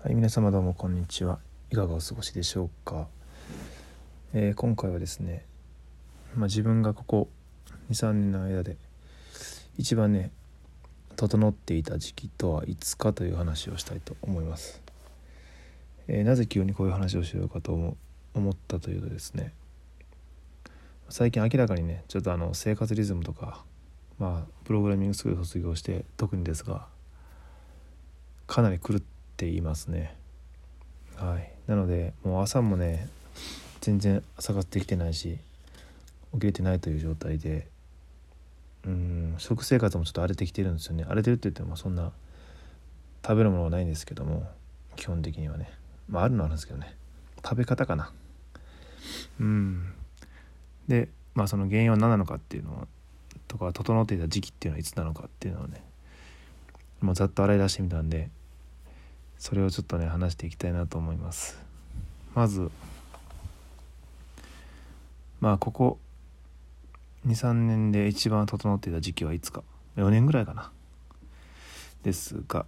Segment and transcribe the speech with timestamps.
[0.00, 1.40] はい、皆様どうもこんにちは。
[1.72, 3.08] いかがお過ごしでしょうか。
[4.32, 5.44] えー今回はですね、
[6.36, 7.28] まあ、自分がここ
[7.90, 8.76] 2、3年の間で
[9.76, 10.30] 一番ね、
[11.16, 14.80] 整っていた時期とはいつかという話をしたいと思います。
[16.06, 17.96] えーなぜ急にこういう話をしようかと思
[18.34, 19.52] 思ったというとですね、
[21.08, 23.64] 最近明らかにね、ちょっとあの生活リズムとか、
[24.20, 26.86] まあ、プログラミングスクール卒業して特にですが、
[28.46, 30.16] かなり狂ってていますね。
[31.16, 31.50] はい。
[31.68, 33.08] なのでもう朝もね
[33.80, 35.38] 全然下がってきてないし
[36.34, 37.68] 起きれてないという状態で
[38.84, 41.04] うん食生活もちょっと荒れてきてるんですよね。
[41.04, 42.10] 荒れてるって言ってもそんな
[43.22, 44.50] 食べるものはないんですけども
[44.96, 45.70] 基本的にはね。
[46.08, 46.96] まああるのはあるんですけどね。
[47.44, 48.12] 食べ方かな。
[49.40, 49.92] うん。
[50.88, 52.88] でまあその原因は何なのかっていうの
[53.46, 55.82] とか整っていた時期っていうのはいつなのかっていうのをね
[57.00, 58.28] もうざっと洗い出してみたんで
[59.38, 61.58] それをちょっとね話していきたいなと思います。
[62.34, 62.70] まず
[65.40, 65.98] まあここ
[67.26, 69.62] 23年で一番整っていた時期はいつか。
[69.96, 70.70] 4年ぐらいかな。
[72.02, 72.66] ですが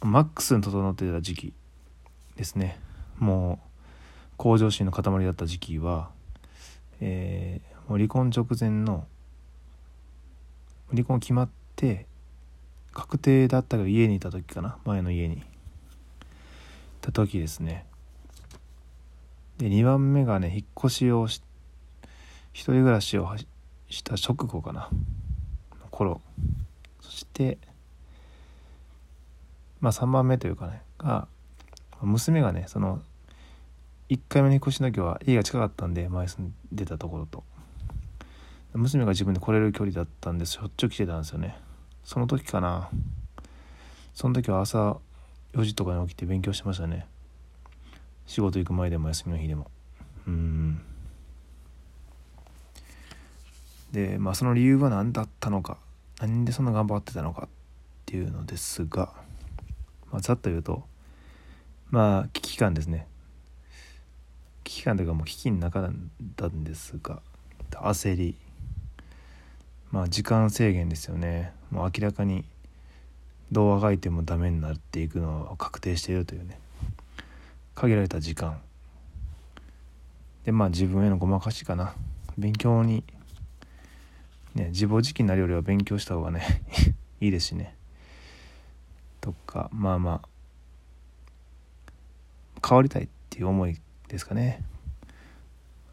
[0.00, 1.52] マックスに整っていた時期
[2.36, 2.78] ですね。
[3.18, 3.68] もう
[4.36, 6.10] 向上心の塊だった時期は
[7.00, 9.06] えーもう離婚直前の
[10.90, 12.06] 離婚決まって
[12.92, 14.76] 確定だったけど家にいた時かな。
[14.84, 15.42] 前の家に。
[17.02, 17.84] た時ですね。
[19.58, 21.42] で2番目がね引っ越しをし
[22.52, 23.28] 一人暮らしを
[23.90, 24.88] した直後かな。
[25.80, 26.22] の頃。
[27.00, 27.58] そして
[29.80, 31.26] まあ3番目というかねが
[32.00, 33.02] 娘がねその
[34.08, 37.44] 1回目の引っ越しの時は家が近かったんで前住んでたところと。
[38.74, 41.58] 娘が自分で来れる距離だったんでしょっちゅう来てたんですよね。
[42.04, 42.88] その時かな。
[44.14, 44.98] その時は朝
[45.54, 47.06] 4時とかに起きて勉強してましたね。
[48.26, 49.70] 仕事行く前でも休みの日でも。
[50.26, 50.80] うん。
[53.92, 55.76] でまあその理由は何だったのか
[56.18, 57.48] 何でそんな頑張ってたのかっ
[58.06, 59.12] ていうのですが、
[60.10, 60.84] まあ、ざっと言うと
[61.90, 63.06] まあ危機感ですね。
[64.64, 65.92] 危機感というかもう危機の中だっ
[66.36, 67.20] たんですが
[67.70, 68.36] 焦り。
[69.90, 71.52] まあ時間制限ですよね。
[71.70, 72.46] もう明らかに
[73.52, 76.58] どうあがいてもダメになっていくのは確定しているというね。
[77.74, 78.58] 限られた時間。
[80.46, 81.94] でまあ自分へのごまかしかな。
[82.38, 83.04] 勉強に
[84.54, 86.62] ね自暴自棄になるよりは勉強した方がね
[87.20, 87.76] いいですしね。
[89.20, 90.28] とかまあまあ
[92.66, 94.64] 変わりたいっていう思いですかね。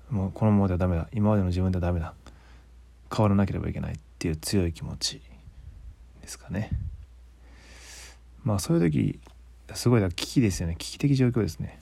[0.09, 1.09] もうこのままではダメだ。
[1.11, 2.13] 今までの自分ではダメだ。
[3.13, 5.21] 変わらなければいけないっていう強い気持ち
[6.21, 6.88] ですかね。
[8.43, 9.19] まあそういう時
[9.73, 10.75] すごい危機ですよね。
[10.77, 11.79] 危機的状況ですね。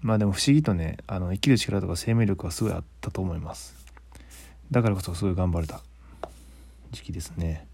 [0.00, 3.74] まあでも不思議とねあの生きる力とか生命力はすごいあったと思います。
[4.70, 5.82] だからこそすごい頑張れた。
[6.92, 7.66] 時期ですね。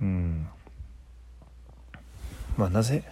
[0.00, 0.46] うん。
[2.56, 3.02] まあなぜ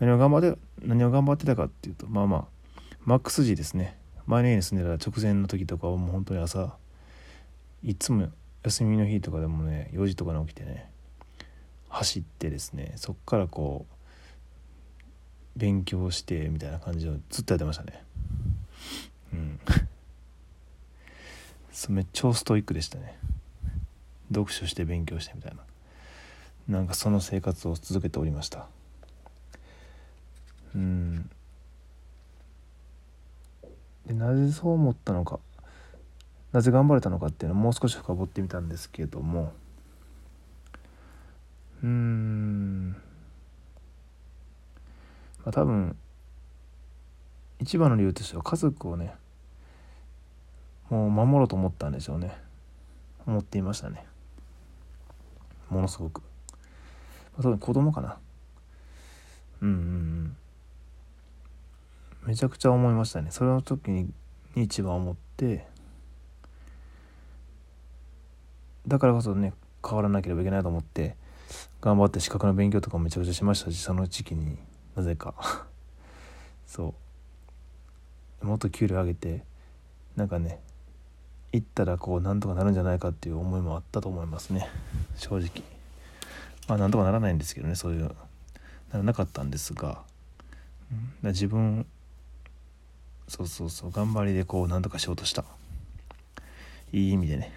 [0.00, 2.44] 何を頑張って何を頑張ってたかっていうとまあまあ
[3.04, 3.98] マックス時ですね。
[4.26, 6.76] 前の家に住んでた直前の時とかはもう本当に朝
[7.82, 8.28] いつも
[8.64, 10.90] 休みの日とかでもね4時とかに起きてね
[11.88, 13.94] 走ってですねそっからこう
[15.58, 18.04] 勉強してみたいな感じをずっとやってましたね。
[19.32, 19.60] うん。
[21.72, 23.18] そめっちゃストイックでしたね。
[24.28, 25.64] 読書して勉強してみたいな。
[26.68, 28.68] なんかその生活を続けておりました。
[30.76, 31.28] うん。
[34.06, 35.40] でなぜそう思ったのか。
[36.52, 39.52] なぜ頑張れたのかっていうのをもう少し深掘ってみたんですけども。
[41.82, 42.90] うーん。
[42.90, 42.96] ま
[45.46, 45.96] あ多分
[47.60, 49.14] 一番の理由としては家族をね
[50.90, 52.36] もう守ろうと思ったんでしょうね。
[53.26, 54.06] 思っていましたね。
[55.68, 56.22] ものすごく、
[57.36, 58.16] まあ、多分子供かな。
[59.60, 60.36] うんうんうん。
[62.26, 63.30] めちゃくちゃ思いましたね。
[63.30, 64.10] それの時に
[64.54, 65.66] に一番思って
[68.88, 69.52] だからこそね
[69.86, 71.16] 変わらなければいけないと思って
[71.80, 74.58] 頑張って資格の勉強とかもめちゃくちゃしましたしその時期に
[74.96, 75.66] なぜか。
[76.66, 76.94] そ
[78.42, 78.46] う。
[78.46, 79.44] もっと給料上げて
[80.16, 80.60] なんかね
[81.52, 84.68] 行ったらこうなんとかなるんじゃないかっていう思いもあったと思いますね。
[85.16, 85.62] 正直。
[86.66, 88.14] まあなんとかならないんですけどねそういう。
[88.90, 90.02] ならなかったんですが、
[91.22, 91.86] だ自分
[93.28, 95.44] そうそうそう頑張りでこうなんとかしようとした。
[96.92, 97.52] いい意味でね。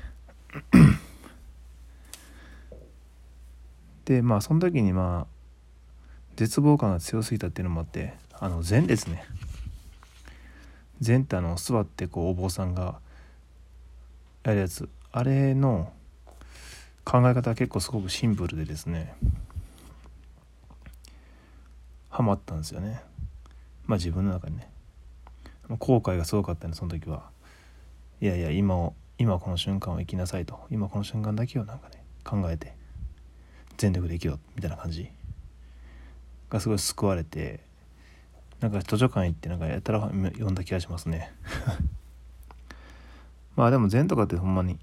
[4.11, 5.27] でまあその時にまあ
[6.35, 9.23] 絶望感が強すぎたっていうのもあってあの禅ですね。
[10.99, 12.99] 禅ってあの座ってこうお坊さんが
[14.43, 14.89] やるやつ。
[15.13, 15.93] あれの
[17.05, 19.15] 考え方は結構すごくシンプルでですね
[22.09, 23.01] ハマったんですよね。
[23.85, 24.69] まあ自分の中にね。
[25.79, 27.29] 後悔がすごかったんでその時は。
[28.19, 30.59] いやいや今を今この瞬間を生きなさいと。
[30.69, 32.80] 今この瞬間だけをなんかね考えて。
[33.81, 35.09] 全力で生きろみたいな感じ。
[36.51, 37.61] がすごい救われて
[38.59, 41.33] なんか図書館行ってなんかやったら読んだ気がしますね。
[43.55, 44.77] まあでも禅とかってほんまに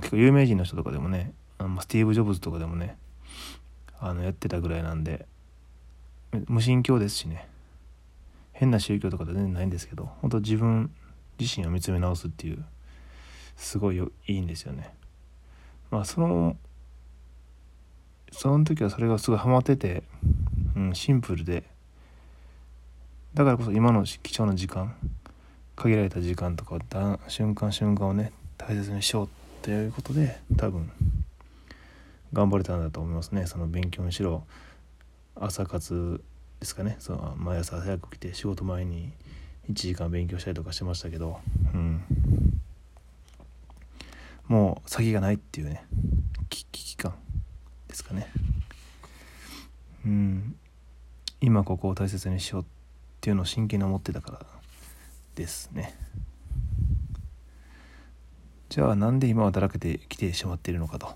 [0.00, 2.96] 結構有名人の人とかでもねあのスティーブ・ジョブズとかでもね
[4.00, 5.26] あのやってたぐらいなんで
[6.48, 7.48] 無心境ですしね。
[8.52, 10.90] 変な宗教とかで全然ないんですけど本当自分
[11.38, 12.64] 自身を見つめ直すっていう
[13.56, 14.94] すごいいいんですよね。
[15.90, 16.56] まあその
[18.42, 20.02] その時はそれがすごいハマってて、
[20.74, 21.62] うん、シンプルで。
[23.34, 24.96] だからこそ今の貴重な時間
[25.76, 26.80] 限られた時間とか
[27.28, 29.28] 瞬間瞬間をね大切にしよう
[29.62, 30.90] ということで多分
[32.32, 33.46] 頑張れたんだと思いますね。
[33.46, 34.42] その勉強にしろ
[35.36, 36.20] 朝活
[36.58, 36.96] ですかね。
[36.98, 39.12] その毎朝早く来て仕事前に
[39.70, 41.38] 1時間勉強したりとかしてましたけど、
[41.72, 42.02] うん、
[44.48, 45.84] もう先がないっていうね
[46.48, 47.14] 危機感
[47.92, 48.26] ですかね
[50.04, 50.56] うん。
[51.40, 52.64] 今ここを大切にしようっ
[53.20, 54.40] ていうのを真剣に思ってたから
[55.34, 55.94] ですね。
[58.68, 61.14] じゃあなんで今はだらけてきてしまっているのかと。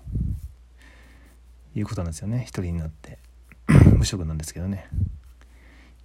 [1.79, 2.43] いうことなんですよね。
[2.47, 3.19] 一人になって。
[3.97, 4.89] 無職なんですけどね。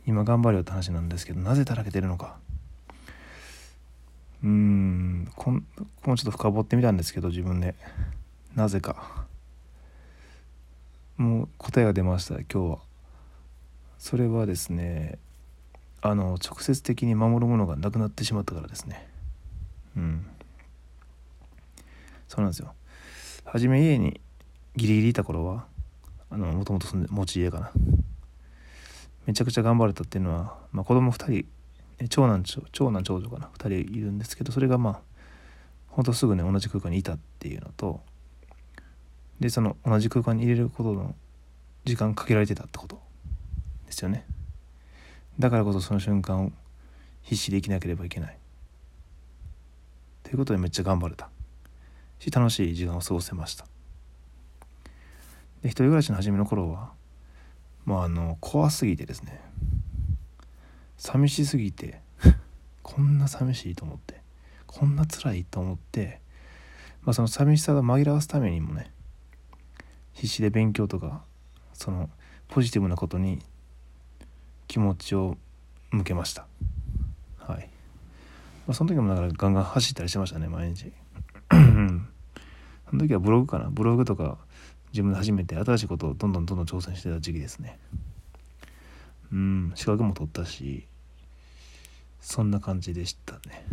[0.06, 2.38] 今頑張るよって話なんですけどなぜだらけてるのか。
[4.43, 5.29] うーん。
[5.34, 5.64] こん
[6.05, 7.75] もちょっと深掘ってみたんですけど自分で。
[8.55, 9.26] なぜか。
[11.22, 12.78] もう答えが出ました今日は。
[13.96, 15.20] それはですね
[16.00, 19.08] あの直接的に守るものがなくなってしまったからですね。
[19.96, 20.26] うん。
[22.26, 22.74] そうなんですよ。
[23.44, 24.20] 初め家に
[24.74, 25.66] ギリギリいた頃は
[26.28, 27.70] あのもともと持ち家かな。
[29.26, 31.44] めちゃくちゃ頑張れたっていうのは、まあ、子供2
[32.00, 35.00] 人長男長男長女かな2人いるんですけどそれがまあ
[35.86, 38.00] ほんとすぐね同じ空間にいたっていうのと
[39.42, 41.14] でその同じ空間に入れることの
[41.84, 42.98] 時間かけられてたってこと。
[43.86, 44.24] ですよね。
[45.38, 46.52] だからこそその瞬間を
[47.20, 48.38] 必死で生きなければいけない。
[50.22, 51.28] ということでめっちゃ頑張れた。
[52.18, 53.66] し楽しい時間を過ごせました。
[55.62, 56.92] で一人暮らしの初めの頃は
[57.84, 59.40] まああの怖すぎてですね。
[60.96, 62.00] 寂しすぎて
[62.82, 64.22] こんな寂しいと思って
[64.68, 66.20] こんな辛いと思って、
[67.02, 68.92] まあ、その寂しさが紛らわすためにもね
[70.14, 71.22] 必死で勉強とか
[71.72, 72.10] その
[72.48, 73.40] ポジティブなことに
[74.68, 75.36] 気持ちを
[75.90, 76.46] 向けました。
[77.38, 77.68] はい、
[78.66, 80.92] まあ、その時もだからガンガン走ったりしてましたね毎日。
[81.50, 83.70] その時はブログかな。
[83.70, 84.38] ブログとか
[84.92, 87.78] 自分で初めて新しいことをどんどんどんどん挑戦してた時期ですね。
[89.32, 90.86] うん資格も取ったし
[92.20, 93.64] そんな感じでしたね。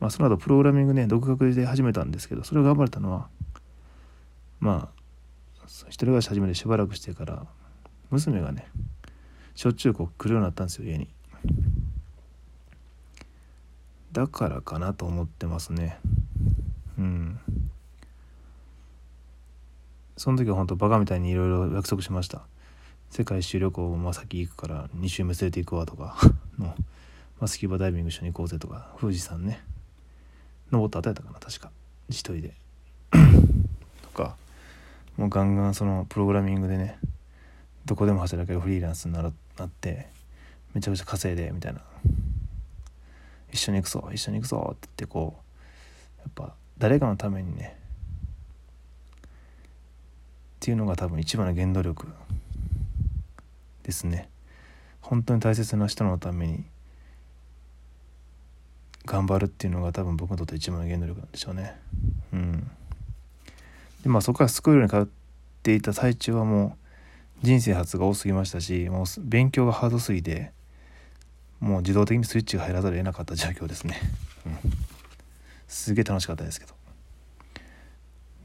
[0.00, 3.28] まあその後プログラミングね独学で始めたんですけどそれを頑張れたのは
[4.64, 7.46] まあ一人暮らし始めてしばらくしてから
[8.10, 8.66] 娘がね
[9.54, 11.06] しょっちゅうこう来るようになったんですよ家に。
[14.10, 15.98] だからかなと思ってますね。
[16.98, 17.38] うん。
[20.16, 22.42] その時は本当バカみたいにいろいろ約束しました。
[23.10, 26.16] 世界一周旅行まあ先行くから2週目連れて行くわとか
[26.58, 26.74] の、ま
[27.42, 29.62] あ、スキューバダイビング一緒に行こうぜとか富士山ね。
[30.70, 31.70] 登った後やったかな確か。
[32.08, 32.54] 一人で。
[34.02, 34.36] とか
[35.16, 36.98] もうガンガンそのプログラミングでね
[37.84, 40.08] どこでも働けるフリーランスにななって
[40.74, 41.80] めちゃくちゃ稼いでみたいな。
[43.52, 45.36] 一緒に行くぞ一緒に行くぞって言ってこ
[46.18, 47.76] うやっぱ誰かのためにね
[49.26, 49.28] っ
[50.58, 52.08] ていうのが多分一番の原動力
[53.84, 54.28] ですね。
[55.00, 56.64] 本当に大切な人のために
[59.04, 61.78] 頑張るっていうのが多分僕にとって一番の原動力なんでしょうね。
[62.32, 62.70] うん。
[64.04, 65.06] でまあそこからスクールに通っ
[65.62, 66.76] ていた最中はも
[67.42, 70.52] う人生初が多すぎましたしもう勉強がハードすぎて
[71.58, 73.98] もう自動的にスイッチが入らざるを得なかった状況ですね、
[75.66, 76.74] すげえ楽しかったですけど。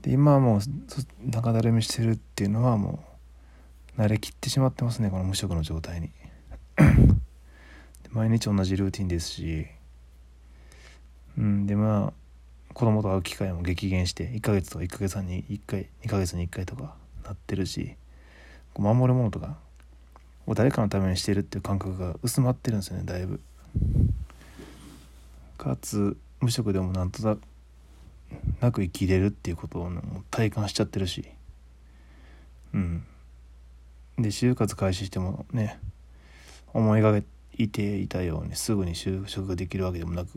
[0.04, 0.62] で今はもう
[1.30, 3.04] 中だるみしてるっていうのはも
[3.98, 6.12] う慣れきってしまってますねこの無職の状態に。
[8.12, 9.68] 毎日同じルーティンですし。
[11.38, 12.29] うんでまあ
[12.74, 16.96] 子供と会う機会も激減して1ヶ月とか1ヶ月半に1回2ヶ月に1回とか
[17.26, 17.96] なってるし
[18.78, 19.58] 守るものとか
[20.48, 23.40] を誰かのためにしてるっていう感覚が薄まってるんですよねだいぶ。
[25.58, 27.22] かつ無職でもなんと
[28.62, 29.92] なく生きれるっていうことを、
[30.32, 31.30] 体感しちゃってるし
[32.74, 33.04] うん
[34.18, 35.80] で就活開始してもね
[36.74, 37.24] 思い描
[37.58, 40.30] いていたようにすぐに就職ができるわけでもなく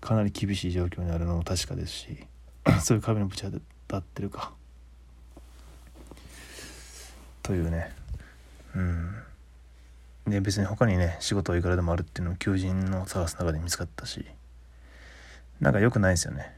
[0.00, 2.26] かなり厳しい状況にあるのも確かですし
[2.82, 4.52] そういう壁にぶち当たってるか。
[7.42, 7.94] というね。
[8.74, 9.14] うん。
[10.26, 14.26] で別に他にね仕事はいくらでもあるっていうのも求人の探す中で見つかったし
[15.60, 16.52] なんか良くないですよね。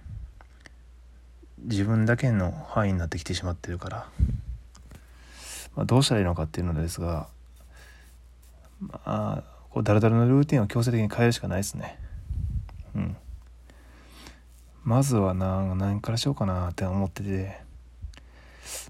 [1.65, 4.09] 自分だけの範囲になってきてしまってるから、
[5.75, 7.29] まあ、どうしたらいいのかっていうのですが
[8.81, 11.99] まあこうだらだらのルーティンを強制的に変えるしかないですね。
[12.95, 13.17] うん
[14.89, 17.61] まずはな何からしようかなって思ってて。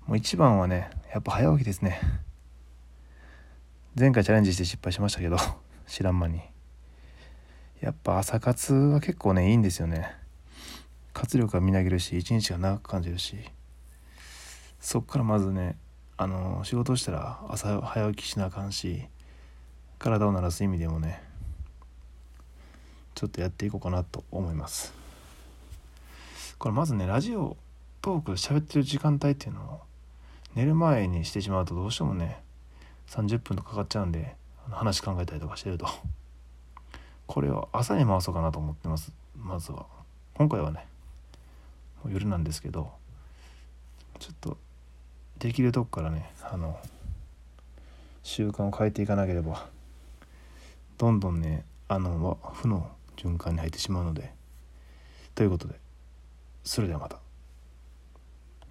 [0.07, 2.01] もう一番はねやっぱ早起きですね。
[3.99, 5.37] 前回チャレンジして失敗しましたけど
[5.89, 6.41] 知らん間に。
[7.81, 10.15] やっぱ朝活は結構ねいいんですよね。
[11.15, 13.37] 活力がみなぎるし一日が長く感じるし。
[14.79, 15.77] そっからまずね
[16.17, 19.09] あの仕事したら朝早起きしなあかんし
[19.99, 21.21] 体を鳴らす意味でもね
[23.17, 25.08] ちょっとやっていこうかなと思います。
[26.59, 27.57] これまずねラジオ
[28.03, 29.81] トークで喋ってる時間帯っていうのを
[30.55, 32.41] 寝る前にしてしまうとどうしてもね
[33.09, 34.35] 30分とかかっちゃうんで
[34.71, 35.87] 話考えたりとかしてると。
[37.27, 39.13] これを朝に回そうかなと思ってます。
[39.37, 39.87] まずは。
[40.35, 40.87] 今回はね
[42.03, 42.91] もう夜なんですけど
[44.19, 44.57] ちょっと
[45.39, 46.79] できるとこからねあの
[48.23, 49.67] 習慣を変えていかなければ
[50.97, 54.33] どんどんねあの負の循環に入ってしまうので
[55.35, 55.75] ということで
[56.69, 57.28] それではまた。